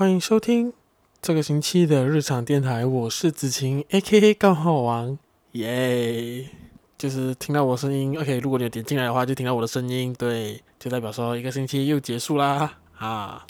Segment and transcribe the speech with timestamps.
[0.00, 0.72] 欢迎收听
[1.20, 4.32] 这个星期的日常电台，我是子晴，A.K.A.
[4.32, 5.18] 刚好王，
[5.52, 6.48] 耶！
[6.96, 13.46] 就是听到我声音，OK，如果你有点进来的话，就听到我的声音，对，就代表说一个星期又结束啦，啊，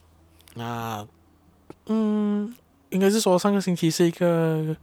[0.54, 1.06] 那，
[1.86, 2.52] 嗯，
[2.88, 4.76] 应该是说上个星期是一个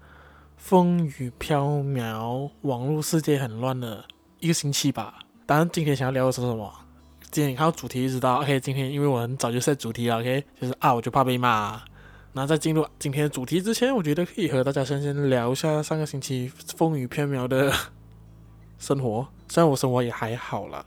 [0.55, 4.05] 风雨飘渺、网络世界很乱的
[4.39, 5.15] 一个星期吧。
[5.45, 6.73] 当然，今天想要聊的是什么？
[7.30, 11.82] 今天你看到主题就知道，OK，今天因为我很早就设主题了，OK，就是啊，我就怕被骂。
[12.34, 17.71] 那在进入今天的主题之前，我觉得可以和大家先先聊一下上个星期风雨飘渺的
[18.79, 19.28] 生活。
[19.50, 20.86] 虽然我生活也还好啦，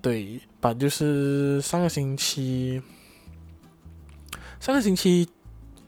[0.00, 0.72] 对吧？
[0.74, 2.80] 就是上个星期，
[4.60, 5.28] 上个星期。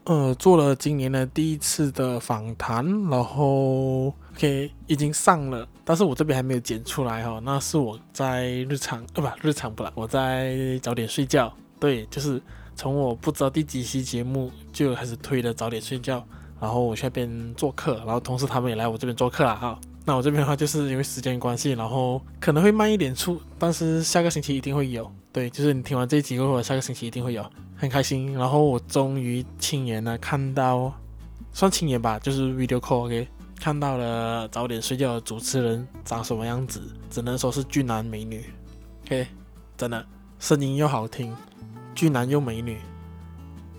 [0.05, 7.39] 呃，做了今年的第一次的访谈，然后 OK 已经上了，但是我这边还没有剪出来哈。
[7.43, 11.53] 那是我在日常呃不日常不啦，我在早点睡觉。
[11.79, 12.41] 对，就是
[12.75, 16.25] 从我不知道第几期节目就开始推的早点睡觉，
[16.59, 19.79] 然后我去那边做客，然后同时他们也来我这边做客了哈。
[20.05, 25.09] 那我这边的话就是因为时间关系，然后可能会慢一点出，但是下个星期一定会有。
[25.31, 27.45] 对，就是你听完这一集过后，下个星期一定会有。
[27.75, 30.93] 很开心，然后我终于亲眼的看到，
[31.51, 33.27] 算亲眼吧，就是 video call，OK，
[33.63, 38.43] 看到了早点睡觉的主持人长什么样子，只能说是俊男美女
[39.05, 39.25] ，OK，
[39.77, 40.05] 真的
[40.37, 41.33] 声音又好听，
[41.95, 42.77] 俊男又美女，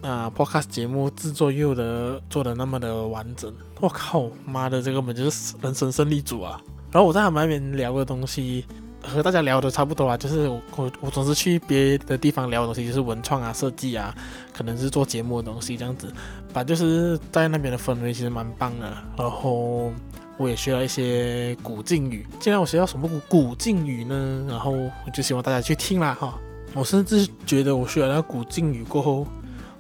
[0.01, 6.59] 啊，podcast 节目制作又的做的那么的完整，我靠，妈的，这个根本就是人生胜利组啊！
[6.91, 8.65] 然后我在他们那边聊的东西。
[9.07, 14.15] 和大家聊的差不多啊，就是我我我总是去别的地方聊的东西，就是文创啊、设计啊，
[14.53, 16.13] 可能是做节目的东西这样子，
[16.53, 18.93] 反正就是在那边的氛围其实蛮棒的。
[19.17, 19.93] 然后
[20.37, 24.47] 我也学了一些古晋语，既然我学到什么古古晋语呢？
[24.49, 26.39] 然后我就希望大家去听啦哈。
[26.73, 29.27] 我甚至觉得我学了那个古晋语过后，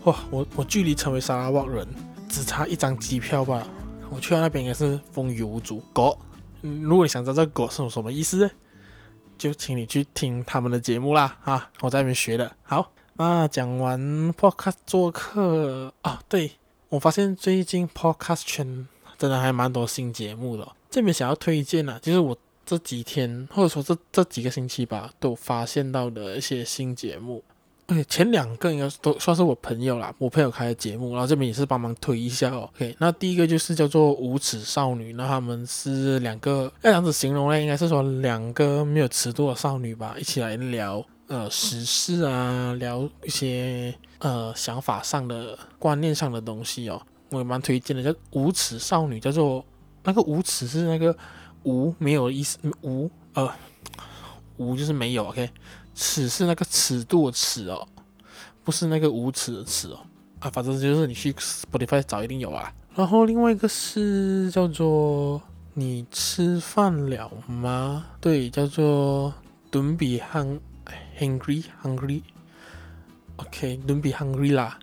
[0.05, 1.86] 哇，我我距离成为沙拉瓦人
[2.28, 3.67] 只差一张机票吧。
[4.11, 5.83] 我去到那边也是风雨无阻。
[5.92, 6.17] 狗，
[6.61, 8.48] 如果你想知道这个“狗”是什么意思？
[9.39, 12.55] 就请你去听他们的节目啦，啊，我在那边学的。
[12.62, 14.00] 好，那讲完
[14.34, 16.52] Podcast 做客啊，对，
[16.89, 20.67] 我发现最近 Podcast 圈真的还蛮多新节目的。
[20.90, 27.42] 这边想要推荐呢，就是我这几天或者说这这几个星期吧，都发现到的一些新节目。
[27.89, 32.70] OK，前两个应该都算是我朋友啦，我朋友开的节目，然后这边也是帮忙推一下哦。
[32.74, 47.02] OK，那第一个就是叫做无耻少女，那他们是两个，要这样子形容呢，应该是说两个没有尺度的少女吧，一起来聊呃时事啊，聊一些呃想法上的、观念上的东西哦。
[47.30, 49.62] 我也蛮推荐的，叫无耻少女，叫做
[50.05, 51.14] 那个无耻是那个
[51.64, 53.52] 无没有意思，无呃
[54.56, 55.51] 无就是没有，OK。
[55.95, 57.87] 尺是那个尺度的尺哦，
[58.63, 60.01] 不是那个无耻的耻哦
[60.41, 62.73] 啊，反正就是你去 Spotify 找一定有啊。
[62.95, 65.41] 然后另外一个是叫做
[65.75, 68.07] 你吃饭了吗？
[68.21, 69.33] 对，叫做
[69.73, 70.61] Don't be hung
[71.19, 74.79] hungry hungry，OK，Don't be hungry 啦。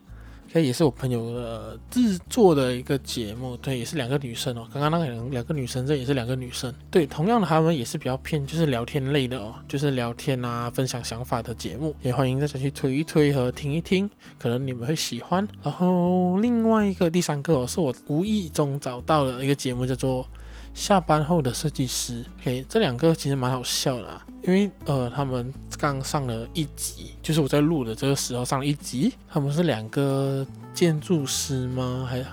[0.53, 4.67] 这也是我朋友的制作的一个节目，对，也是两个女生哦。
[4.73, 15.47] 刚刚那个两两个女生，这也是两个女生，对，同样的，他们也是比较偏就是聊天类的哦，就是聊天啊，分享想法的节目，也欢迎大家去推一推和听一听，可能你们会喜欢。
[15.63, 20.28] 然后另外一个第三个哦，是我无意中找到的一个节目，叫做。
[20.74, 32.08] 下班后的设计师，OK，这两个其实蛮好笑的啊，因为呃，他们刚上了一集，就是我在录的这个时候上了一集，他们是两个建筑师吗？
[32.10, 32.24] 还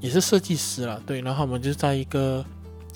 [0.00, 2.44] 也是设计师啦，对，然后他们就在一个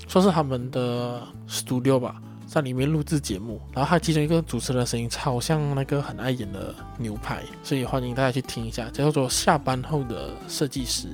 [0.07, 11.09] 说是他们的 studio 吧，在里面录制节目，然后他其中一个主持人的声音超像那个很爱演的牛排，所以欢迎大家去听一下，叫做下班后的设计师。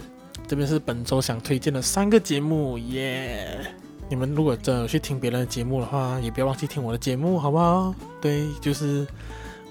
[0.48, 3.74] 这边是本周想推荐的三个节目，耶、
[4.10, 7.96] 你们如果真的有去听别人的节目的话，也不要忘记听我的节目，好不好？
[8.22, 9.08] 对，就是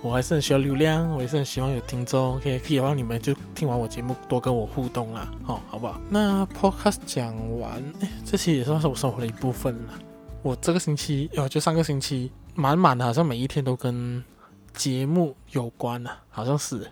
[0.00, 6.00] 我还是很需要流量，我也是很希望有听众可以可以让你们就听完我节目多跟我互动啦，好，好不好？
[6.08, 9.94] 那 Podcast 讲完，哎，这期也算是我生活的一部分了。
[10.42, 14.24] 我这个星期，哦，就上个星期满满的，好像每一天都跟
[14.74, 16.90] 节目有关了，好像是。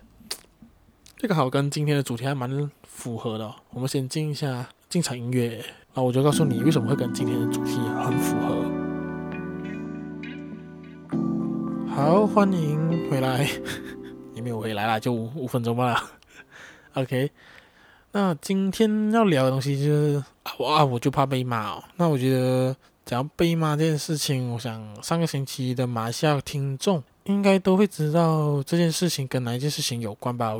[1.17, 2.71] 这个好跟今天的主题还蛮
[3.01, 3.51] 符合的。
[3.71, 5.65] 我们先进一下进场音乐，
[5.95, 8.63] 那我就告诉你为什么会跟今天的主题很符合。
[11.89, 13.49] 好，欢迎回来，
[14.37, 16.11] 也没有回来啦，就五五分钟吧。
[16.93, 17.31] OK，
[18.13, 21.83] 那今天要聊的东西就是啊，我就怕被骂哦。
[21.97, 22.77] 那我觉得
[23.07, 30.55] 讲到被骂这件事情，我想上个星期的马来西亚听众应该都会知道这件事情跟哪一件事情有关吧。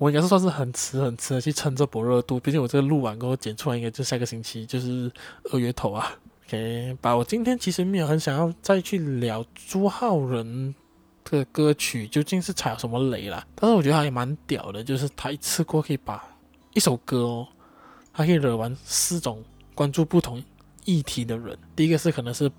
[0.00, 5.12] 我应该是算是很迟很迟的去蹭这波热度，毕竟我这个录完过后剪出来，应该就下个星期就是
[5.52, 6.10] 二月头啊。
[6.46, 10.74] OK，把我今天其实没有很想要再去聊朱浩仁
[11.22, 16.24] 的歌曲究竟是踩什么雷啦，但是我觉得他也蛮屌的，就是他一次过可以把
[16.72, 17.48] 一首歌哦，
[18.14, 19.44] 他可以惹完四种
[19.74, 20.42] 关注不同
[20.86, 21.54] 议题的人。
[21.76, 22.50] 第一个是可能是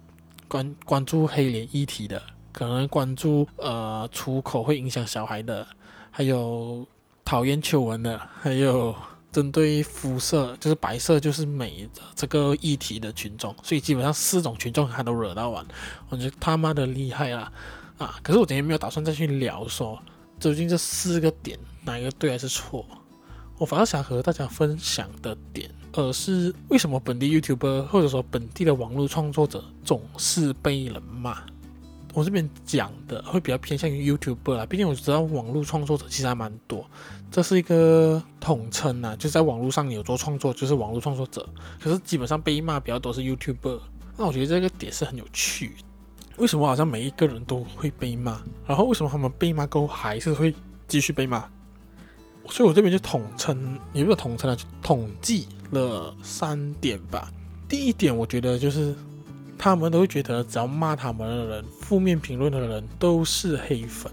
[0.48, 2.22] 关关注黑脸议题的，
[2.52, 5.66] 可能关注呃出口会影响小孩的，
[6.12, 6.86] 还有。
[7.24, 8.96] 讨厌丑闻的，还有
[9.32, 15.66] 针对肤色就是白色就是美的这个议题的群众，所以基本上四种群众他都惹到完，
[16.10, 17.52] 我觉得他妈的厉害啦
[17.98, 18.20] 啊！
[18.22, 19.98] 可是我今天没有打算再去聊说
[20.40, 22.86] 究竟这四个点哪一个对还是错，
[23.58, 31.38] 我反而想和大家分享的点，而是为什么本地 YouTuber 或者说本地的网络创作者总是被人骂。
[32.14, 36.86] 我这边讲的会比较偏向于 YouTuber 啦，毕竟我知道网络创作者其实还蛮多，
[37.32, 41.48] 这是一个统称呐，就在网络上有做创作就是网络创作者。
[41.80, 43.80] 可是基本上被骂比较多是 YouTuber，
[44.18, 45.72] 那我觉得这个点是很有趣。
[46.36, 48.42] 为什么好像每一个人都会被骂？
[48.68, 50.54] 然后为什么他们被骂过后还是会
[50.90, 51.48] 继续被骂？
[52.50, 57.32] 所以我这边就统称，也不是统称了，就统计了三点吧。
[57.70, 58.94] 第一点，我觉得就是。
[59.64, 64.12] 他们都会觉得，只要骂他们的人、负面评论的人都是黑粉。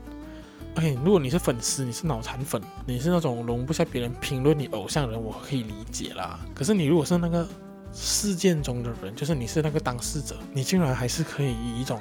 [0.76, 6.38] OK，如果你是粉丝，你是脑残粉，你是那种容不下别人评论你偶像的人，我可以理解啦。
[6.54, 7.48] 可是你如果是那个
[7.94, 11.98] 事件中的人，就是你是那个当事者，你竟然还是可以以一种，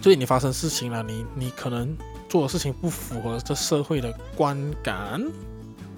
[0.00, 1.92] 所以你发生事情了，你你可能
[2.28, 5.20] 做的事情不符合这社会的观感，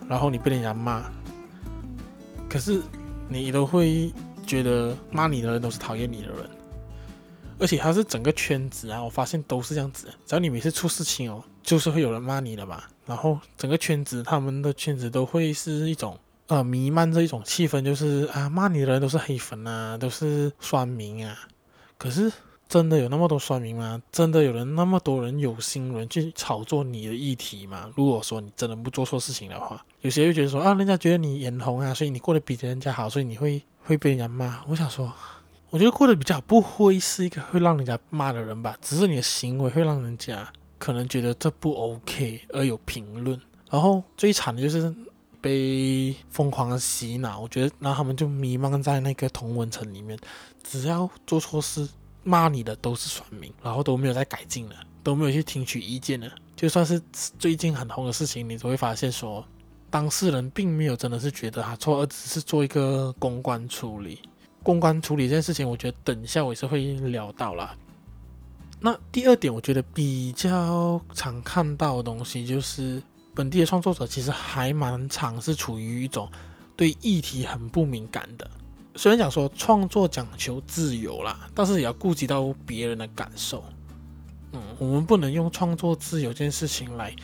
[0.09, 1.05] 然后你被人家骂，
[2.49, 2.81] 可是
[3.29, 4.11] 你都会
[4.47, 6.49] 觉得骂你的人都是讨厌你的人。
[7.61, 10.07] 而且他是整个圈子啊，我发现都是这样子。
[10.25, 12.83] 只要你每次出事情哦，就是会有人骂你的嘛。
[13.05, 16.17] 然后整个圈子，他们的圈子都会是一种
[16.47, 21.37] 呃弥漫着一种气氛，就是啊骂你的人都是黑粉啊，都是酸民啊。
[21.97, 22.31] 可是
[22.69, 24.01] 真的有那么多酸民吗？
[24.13, 27.91] 真的有人那么多人有心人去炒作你的议题吗？
[27.97, 34.63] 如果说你真的不做错事情的话，有些人会觉得说啊，人家觉得你眼红啊，所以你过得比人家好，所以你会会被人家骂。
[34.69, 35.13] 我想说。
[35.71, 43.39] 我觉得过得比较不会是一个会让人家骂的人吧，只是你的行为会让人家可能觉得这不 OK 而有评论。
[43.71, 44.95] 然后最惨的就是
[45.43, 50.19] 被疯狂的洗脑，我觉得然后他们就迷茫在那个同温层里面，
[50.65, 51.87] 只要做错事
[52.25, 56.33] 骂你的都是酸民，然后都没有在改进了，都没有去听取意见了。
[56.57, 57.01] 就算是
[57.39, 59.45] 最近很红的事情，你都会发现说
[59.91, 64.19] 当事人并没有真的是觉得他错，而只是做一个公关处理。
[64.63, 67.77] 公关处理这件事情，我觉得等一下我也是会聊到啦。
[68.81, 73.03] 那第二点，我觉得比较常看到的东西，就是
[73.35, 76.31] 本地的创作者其实还蛮常是处于一种
[76.77, 78.49] 对议题很不敏感的。
[78.95, 83.65] 虽然讲说创作讲求自由啦，但是也要顾及到别人的感受。
[84.53, 87.15] 嗯，我们不能用创作自由这件事情来，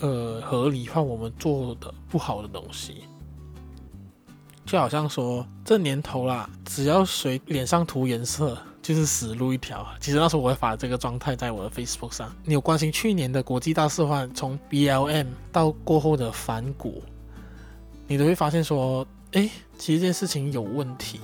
[0.00, 3.04] 呃，合理化我们做的不好的东西。
[4.66, 9.86] 就好像说这年头啦，只要谁脸上涂颜色，就是死路一条。
[10.00, 12.34] 其实那时候我会发这个状态在我的 Facebook 上。
[12.44, 17.00] 你有关心去年的国际大事的话，从 BLM 到过后的反骨，
[18.08, 19.48] 你都会发现说，哎，
[19.78, 21.20] 其实这件事情有问题。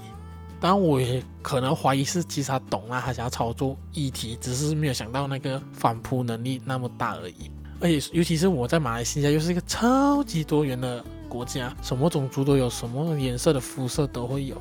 [0.60, 7.50] 当然，我也可能怀疑是其实他懂啊，他想要操作议题，只是没有想到那个反扑能力那么大而已。
[7.80, 11.04] 而且，尤其是我在马来西亚，又是一个超级多元的。
[11.32, 14.54] 国家什么种族都有，什么颜色的肤色都会有，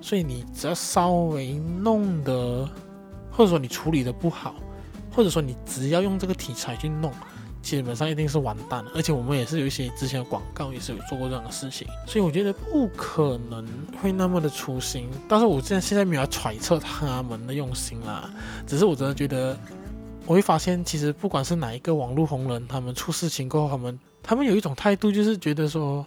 [0.00, 2.70] 所以你只要稍微弄得，
[3.32, 4.54] 或者说你处理得不好，
[5.10, 7.10] 或者说你只要用这个题材去弄，
[7.60, 8.84] 基本上一定是完蛋。
[8.94, 13.66] 而且我们也是有一些之前的广告也是有做过这样的事情，所以我觉得不可能
[14.00, 15.08] 会那么的粗心。
[15.28, 18.30] 但是我现在现在没有揣测他们的用心啦，
[18.68, 19.58] 只是我真的觉得，
[20.26, 23.98] 我会发现其实不管是哪一个网络红人，他们出事情过后，他们。
[24.24, 26.04] 他们有一种态度，就是觉得说，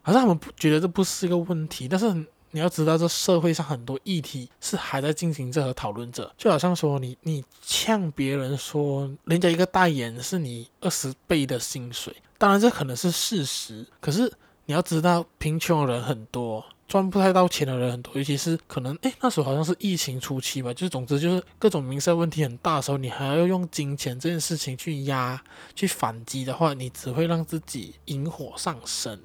[0.00, 1.88] 好像他们不觉得这不是一个问题。
[1.88, 2.10] 但是
[2.52, 6.32] 你要知道，这社会上很多议题是还在进行着和讨论着。
[6.38, 13.84] 就好像说你，你呛别人说，人家一个代言是你二十倍的薪水，当然这可能是事实。
[14.00, 14.32] 可是
[14.66, 16.64] 你要知道，贫穷的人很多。
[16.86, 25.42] 赚不太到钱的人很多，尤其是可能，诶，那时候好像是疫情初期吧，就是总之就是各种民生问题很大的时候，你还要用金钱这件事情去压、
[25.74, 29.18] 去反击的话，你只会让自己引火上身。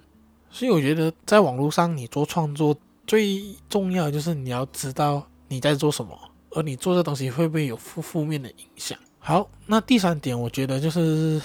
[0.50, 2.76] 所以我觉得在网络上你做创作
[3.06, 6.18] 最重要的就是你要知道你在做什么，
[6.52, 8.98] 而你做这东西会不会有负负面的影响。
[9.20, 11.42] 好，那第三点我觉得就是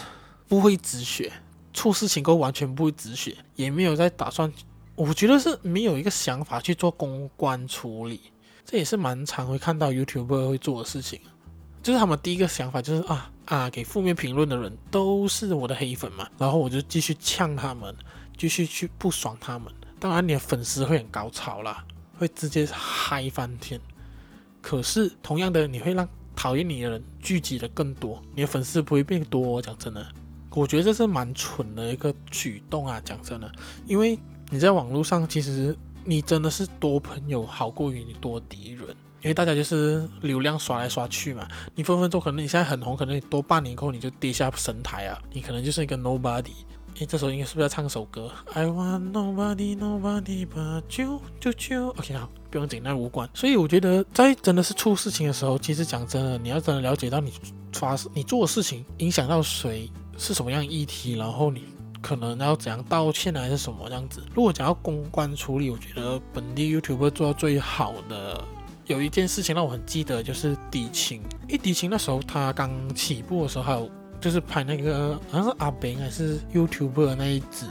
[0.49, 1.33] 不会止血。
[1.73, 4.50] 出事情过后完全不会止血，也没有在打算，
[4.96, 8.20] 我觉得是没有一个想法去做公关处理，
[8.64, 11.20] 这也是蛮常会看到 YouTuber 会做的事情，
[11.82, 17.94] 就是他们第一个想法就是啊啊，给负面评论的人都是我的黑粉嘛，然后我就继续呛他们，
[18.36, 21.84] 继续去不爽他们，当然你的粉丝会很高潮啦，
[22.18, 23.80] 会直接嗨翻天，
[24.62, 26.08] 可是同样的你会让。
[26.36, 29.62] 讨厌你的人聚集的更多，你的粉丝不会变多。
[29.62, 30.04] 讲真的，
[30.50, 33.00] 我觉得这是蛮蠢的一个举动啊。
[33.04, 33.48] 讲真的，
[33.86, 34.18] 因为
[34.54, 38.87] 你在网络上，其实你真的是多朋友好过于你多敌人，
[39.20, 41.44] 因为大家就是流量刷来刷去嘛。
[41.75, 46.52] 你分分钟可能你现在很红，可能你多半年后你就跌下神台啊，你可能就是一个 nobody。
[47.00, 51.88] 诶，这时候应该是不是要唱首歌？I want nobody, nobody but you, you, you.
[51.88, 53.28] OK，好，不用紧，那无关。
[53.34, 57.32] 所以我觉得，在真的是出事情的时候，其实讲真的，你要真的了解到你
[57.73, 61.64] 发你做的事情影响到谁，是什么样议题，然后你
[62.04, 64.23] 可能要怎样道歉还是什么这样子。
[64.34, 68.44] 如果讲到公关处理，我觉得本地 YouTuber 做到最好的
[68.84, 71.23] 有一件事情让我很记得，就是迪青。
[71.49, 73.90] 诶，迪青那时候他刚起步的时候还有。
[74.20, 77.66] 就是拍那个好像是阿炳还是 YouTuber 那一集，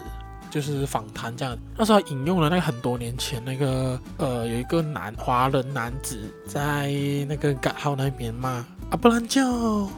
[0.51, 1.57] 就是访谈这样。
[1.75, 6.91] 那时候引用了那个很多年前那个呃有一个男华人男子在
[7.27, 9.89] 那个港号那边骂阿布兰教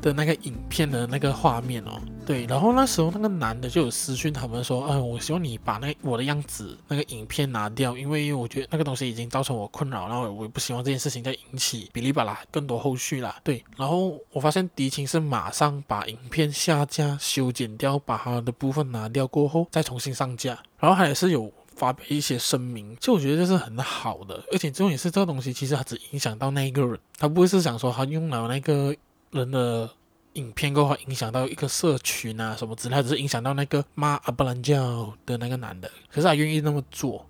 [0.00, 2.00] 的那个影片的那个画面哦。
[2.26, 13.34] 对，然后那时候那个男的就有私讯他们说，嗯、我希望你把那我的样子那个影片拿掉，因为我觉得那个东西已经造成我困扰，然后我也不希望这件事情再引起哔哩吧啦更多后续啦。
[13.42, 28.94] 对，然后我发现迪青是马上把影片下架、修剪掉，把他的部分拿掉过后再重新上架，然后他也是有发表一些声明，就我觉得这是很好的，而且重点是这个东西其实它只影响到那一个人，他不会是想说他用了那个
[29.30, 29.90] 人的。
[30.34, 37.26] 影片的话影响到一个社群啊什么之类，只是影响到那个骂阿布兰教的那个男的，可是他愿意那么做，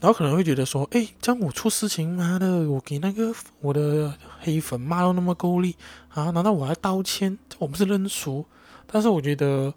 [0.00, 5.76] 然后可能会觉得说，哎，这样我出事情，妈的，我给那个我的黑粉骂到那么够力
[6.08, 7.38] 啊，难道我还道歉？
[7.58, 8.44] 我不是认输？
[8.88, 9.72] 但是我觉得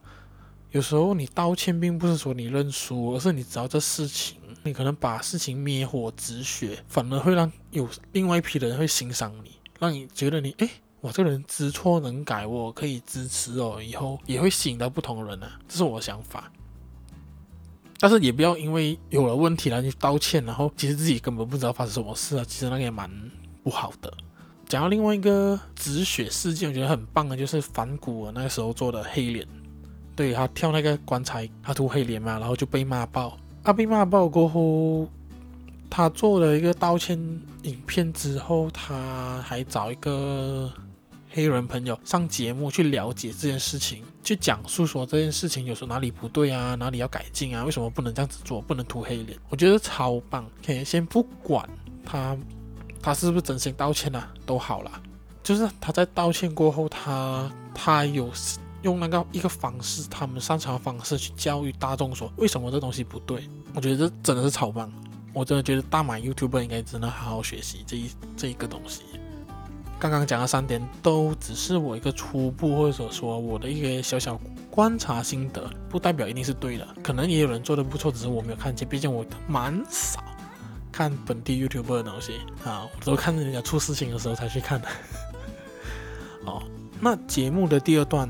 [0.71, 10.67] 有时候你道歉并不是说你认输，而是你知道这事情，你可能把事情灭火止血，反而会让有另外一批人会欣赏你，让你觉得你哎。
[11.01, 16.51] 我这个人知错能改，我可以支持哦，以后也会吸引到不同的人呢、这是我的想法。
[17.99, 23.09] 但是也不要因为有了问题了就道歉，然后其实自己根本不知道发生什么事啊，其实那个也蛮
[23.63, 24.13] 不好的。
[24.67, 29.47] 讲到另外一个止血事件，我觉得很棒的，就是反骨那个时候做的黑脸，
[30.15, 33.37] 对，他跳那个棺材，他涂黑脸嘛，然后就被骂爆。
[33.63, 35.07] 啊，被骂爆过后。
[35.91, 37.17] 他做了一个道歉
[37.63, 40.71] 影片之后，他还找一个
[41.39, 49.37] 黑人朋友上节目去了解这件事情，去讲述说这件事情有时候哪里不对啊，哪里要改进啊，为什么不能这样子做，不能涂黑脸？
[49.49, 50.45] 我觉得超棒。
[50.65, 51.67] 可以先不管
[52.05, 52.37] 他
[53.01, 55.01] 他是不是真心道歉啊，都好啦。
[55.41, 58.29] 就是他在道歉过后，他他有
[58.81, 63.47] 用那个一个方式，他们擅长的方式去教育大众说为什么这东西不对。
[63.73, 64.91] 我觉得这真的是超棒。
[65.31, 69.03] 我真的觉得大马 YouTube 应该真的好好学习这一这一个东西。
[69.99, 74.39] 刚刚讲的三点都只是我一个初步或者说我的一个小小
[74.71, 76.87] 观察心得，不代表一定是对的。
[77.03, 78.87] 可能也有人做的不错，只是我没有看见。
[78.87, 80.23] 毕竟我蛮少
[80.89, 84.87] 看本地 YouTube 的东西啊，我都看着人家出事情的时候才去看的。
[86.45, 86.63] 哦，
[87.01, 88.29] 那节目的第二段。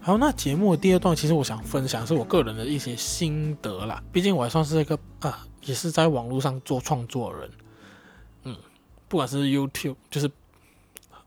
[0.00, 4.02] 好，那节目的第二段，其实我想分享是我个人的一些心得啦。
[4.10, 7.50] 毕竟我还算是一个啊，也是在网络上做创作的人，
[9.12, 10.30] 不管是 YouTube，就是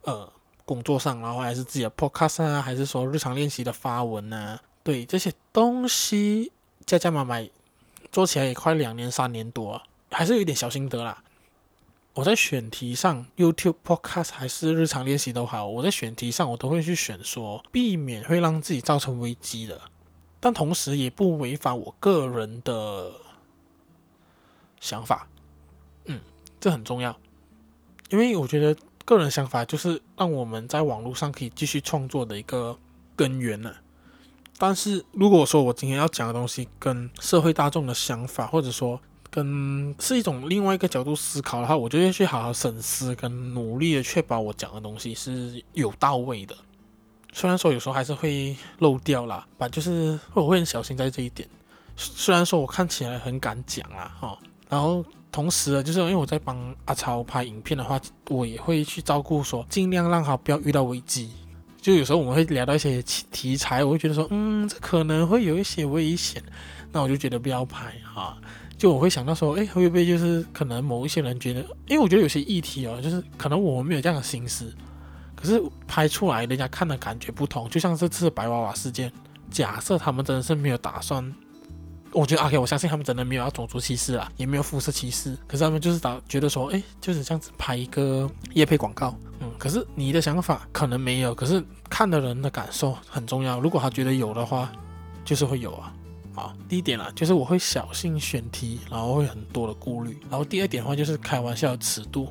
[0.06, 0.28] 呃
[0.66, 6.52] 工作上，然后还是自己的 Podcast 啊，还是说日常练习的发文啊，对这些东西
[6.88, 7.48] 加加买买，
[8.12, 11.24] 做起来也快两年三年多，还是有一点小心得啦。
[12.16, 19.80] 我在选题上，YouTube Podcast 还是日常练习都好，我在选题上我都会去选说避免会让自己造成危机的，
[20.40, 23.12] 但同时也不违反我个人的
[24.80, 25.28] 想法。
[26.06, 26.20] 嗯，
[26.60, 27.16] 这很重要，
[28.16, 32.78] 因为我觉得个人想法就是让我们在网络上可以继续创作的一个
[33.16, 33.74] 根源呢。
[34.58, 38.98] 但是如果说我今天要讲的东西跟社会大众的想法，或者说，
[39.30, 46.56] 跟是一种另外一个角度思考的话，我就会去好好审思，跟努力的确保我讲的东西是有到位的。
[47.34, 51.46] 虽然说有时候还是会漏掉啦，吧，就是我会很小心在这一点。
[51.98, 55.04] 虽然说我看起来很敢讲啦，哈，然后
[55.36, 58.00] 同时呢，就是因为我在帮阿超拍影片的话，
[58.30, 61.30] 我也会去照顾说，尽量让他不要遇到危机。
[61.82, 63.02] 就有时候我们会聊到一些
[63.34, 66.42] 题材，我会觉得说，嗯，这可能会有一些危险，
[66.90, 68.38] 那我就觉得不要拍啊。
[68.78, 74.74] 就我会想到说，哎，会不会就是可能某一些人觉得，因为我觉得有些议题哦，就是可能我们没有这样的心思，
[75.36, 77.70] 可是拍出来人家看的感觉不同。
[77.70, 79.12] 就像这次白娃娃事件，
[79.52, 81.30] 假设他们真的是没有打算，
[82.16, 93.60] 我觉得 OK，我相信他们真的没有要种族歧视啊，也没有肤色歧视，可是他们就是打觉得说，哎，就是这样子拍一个夜配广告，嗯，可是你的想法可能没有，可是看的人的感受很重要。
[93.60, 94.72] 如果他觉得有的话，
[95.26, 95.94] 就是会有啊。
[96.34, 100.18] 好，第一点啦，就是我会小心选题，然后会很多的顾虑。
[100.30, 102.30] 然后第二点的话，就是开玩笑的尺度。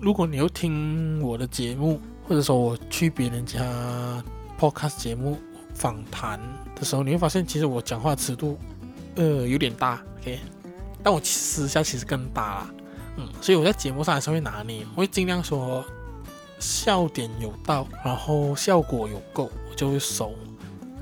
[0.00, 3.60] 如果你有听我的节目，或者说我去别人家
[4.58, 5.38] podcast 节目
[5.74, 6.40] 访谈
[6.74, 8.58] 的时候，你会发现其实我讲话尺度
[9.16, 10.38] 呃有点大，OK，
[11.02, 12.74] 但我私下其实更大啦，
[13.16, 15.84] 嗯，所以我在节目上还是会拿捏，我会尽量说
[16.58, 20.32] 笑点有到，然后效果有够，我就会收。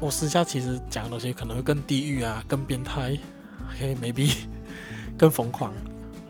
[0.00, 3.16] 我私下其实讲的东西可能会更地狱啊，更变态
[3.71, 4.35] ，OK，maybe、
[5.16, 5.73] 更疯狂。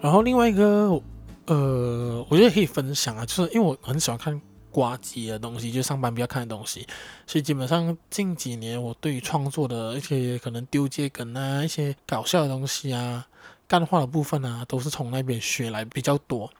[0.01, 1.01] 然后另外一个，
[1.47, 4.41] 呃，我觉得可以分享啊，就是因为我很喜欢看
[4.75, 6.85] 呱吉的东西，就上班比较看的东西，
[7.29, 13.29] 所以基本上近几年我对于创作的一些可能丢接梗啊，一些搞笑的东西啊，
[13.69, 16.53] 干话的部分啊，都是从那边学来比较多。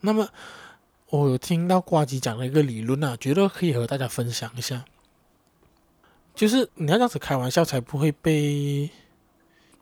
[0.00, 0.26] 那么
[1.10, 4.86] 我有听到呱吉讲了一个理论啊，觉得可以和大家分享一下。
[6.34, 8.90] 就是你要这样子开玩笑，才不会被，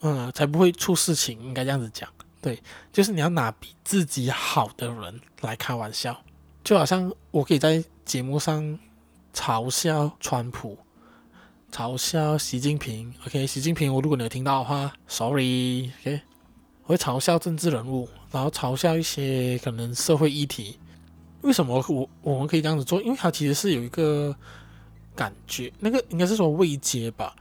[0.01, 1.41] 嗯，才不会出事情。
[1.43, 2.11] 应该这样子讲，
[2.43, 6.23] 对，就是你要拿比自己好的人来开玩笑，
[6.65, 8.79] 就好像我可以在节目上
[9.35, 10.79] 嘲笑川普，
[11.71, 13.13] 嘲笑习近平。
[13.27, 16.21] OK，习近平，我如果你有听到的话，Sorry，OK，
[16.85, 20.79] 我会嘲笑政治人物，然后嘲笑一些可能社会议题。
[21.43, 23.03] 为什么我我们可以这样子做？
[23.03, 24.35] 因为它其实是有一个。
[25.15, 27.37] 感觉那个应该是说未接吧，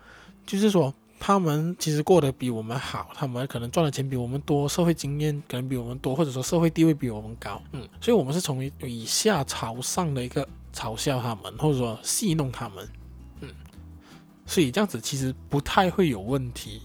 [0.45, 12.89] 就是说他们其实过得比我们好，他们可能赚的钱比我们多，社会经验可能比我们多，或者说社会地位比我们高，嗯，所以我们是从以下朝上的一个嘲笑他们，或者说戏弄他们，
[13.41, 13.50] 嗯，
[14.48, 16.81] 所以这样子其实不太会有问题，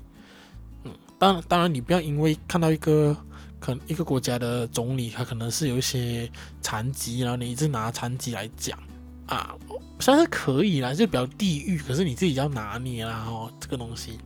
[0.84, 3.16] 嗯，当当然你不要因为看到一个
[3.58, 6.30] 可能一个国家的总理他可能是有一些
[6.61, 8.78] 残疾，然后你一直拿残疾来讲。
[9.26, 9.54] 啊，
[9.98, 14.18] 算是可以啦，就比较地狱，可是你自己要拿捏啦哦，这个东西。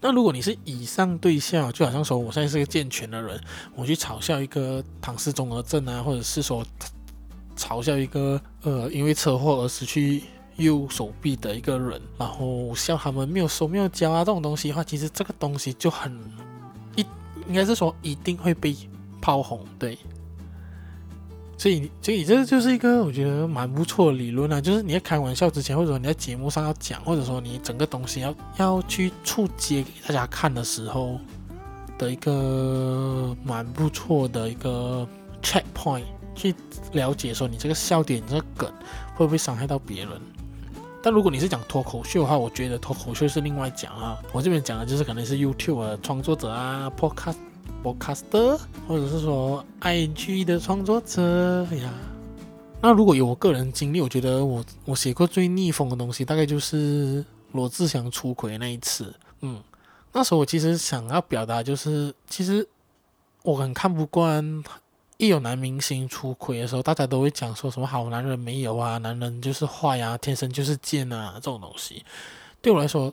[0.00, 3.40] 那如果你是以上对象，就好像说我现在是个健全的人，
[3.76, 6.64] 我去嘲笑一个唐氏综合症啊，或者是说
[7.56, 10.24] 嘲笑一个呃因为车祸而失去
[10.56, 16.12] 右手臂的一个人，然后笑他们没有手没有脚啊这种东西的话，其实这个东西就很
[16.96, 17.06] 一
[17.46, 18.76] 应该是说一定会被
[19.20, 19.96] 炮轰，对。
[21.58, 31.18] 所以，所以这就是一个我觉得蛮不错的理论啊，就是你在开玩笑之前，或者说你在节目上要讲，或者说你整个东西要要去触接给大家看的时候
[31.98, 35.04] 的一个蛮不错的一个
[35.42, 36.54] checkpoint，去
[36.92, 38.72] 了解说你这个笑点、这个梗
[39.16, 40.12] 会不会伤害到别人。
[41.02, 47.47] 但如果你是讲脱口秀的话，我觉得脱口秀是另外讲啊，我这边讲的就是可能是 YouTube 的创作者啊，Podcast。
[47.94, 51.92] Podcaster 或者是说 IG 的创作者呀，
[52.82, 59.14] 那如果有我个人经历，我觉得我我写过最逆风的东西，大概就是罗志祥出轨那一次。
[59.40, 59.62] 嗯，
[60.12, 62.66] 那时候我其实想要表达就是，其实
[63.42, 64.62] 我很看不惯，
[65.16, 72.04] 一有男明星出轨的时候，大家都会讲说什么好男人没有啊，男人就是坏呀，天生就是贱啊，这种东西。
[72.60, 73.12] 对我来说，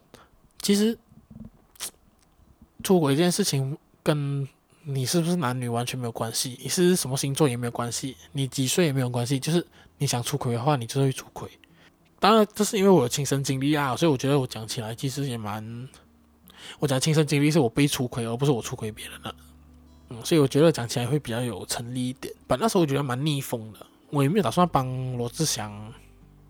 [0.61, 0.97] 其实
[2.83, 4.47] 出轨这件事情跟
[4.87, 9.65] 你是不是男女完全没有关系，你是什么星座也没有关系，你几岁也没有关系，就是
[9.97, 11.49] 你想出轨的话，你就会出轨。
[12.19, 15.89] 当然，这是因为我有亲身经历啊，所以我觉得我讲起来其实也蛮……
[16.79, 19.35] 我讲亲身经历是我被出轨，而不是我出轨别人了。
[20.09, 22.31] 嗯，所以我觉得讲起来会比较有成立一点。
[22.45, 25.91] 本那时候我觉得蛮逆风的，我也没有打算帮罗志祥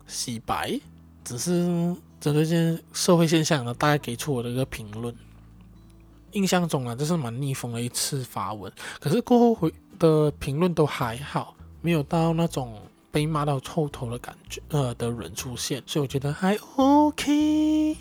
[0.07, 0.77] 洗白，
[1.23, 1.65] 只是
[2.19, 5.15] 针对这些社会现象呢，大概给出我的一个评论。
[6.35, 12.77] 印象中啊，这是蛮逆风的一次发文，可是过后回的评论都还好，没有到那种
[13.09, 17.95] 被骂到臭头的感觉，呃的人出现，所以我觉得还 OK。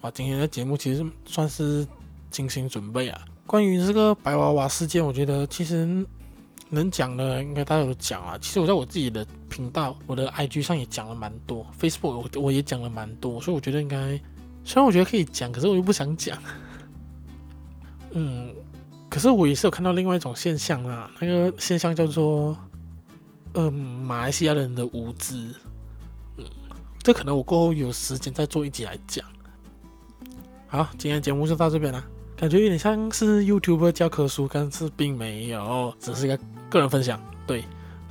[0.00, 1.86] 哇，今天的节目其实算是
[2.28, 3.20] 精心准备啊。
[3.46, 6.04] 关于这个白娃娃事件，我觉得其实
[6.70, 8.36] 能讲的应该大家都讲了。
[8.40, 14.20] 其实我在我自己的频道，我的 IG 上也讲了蛮多，Facebook 我我也讲了蛮多，所以我觉得应该，
[14.64, 16.36] 虽然我觉得可以讲，可是我又不想讲。
[18.16, 18.54] 嗯，
[19.10, 22.56] 可是我也是有看到另外一种现象啦，那个现象叫做，
[23.54, 25.52] 嗯，马来西亚人的无知。
[26.36, 26.44] 嗯，
[27.02, 29.24] 这可能我过后有时间再做一集来讲。
[30.68, 32.04] 好，今天节目就到这边啦，
[32.36, 36.38] 感觉有点像是 YouTuber 教科书，但是并没有，只是一个
[36.70, 37.20] 个人分享。
[37.46, 37.64] 对，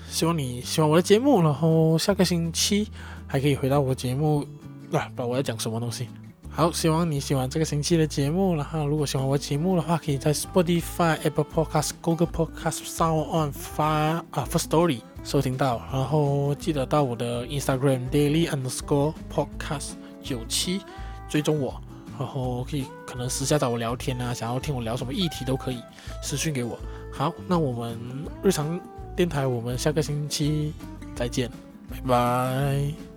[0.10, 2.90] 希望你喜欢我的节目，然后下个星期
[3.26, 4.46] 还可以回到我节目，
[4.92, 6.08] 啊，不我要讲什么东西。
[6.56, 8.56] 好，希望你喜欢这个星期的节目。
[8.56, 13.88] 然后，如果喜欢我节目的话，可以在 Spotify、Apple Podcast、Google Podcast、SoundOn 发
[14.30, 15.82] 啊 Firstory 收听到。
[15.92, 20.82] 然后记得到我的 Instagram Daily Underscore Podcast 九七
[21.28, 21.82] 追踪我。
[22.20, 25.82] 然后可以可能私下找我聊天啊，想要听我聊什么议题都可以
[26.22, 26.78] 私讯给我。
[27.12, 27.98] 好，那我们
[28.44, 28.80] 日常
[29.16, 30.72] 电台，我们下个星期
[31.16, 31.50] 再见，
[31.90, 33.13] 拜拜。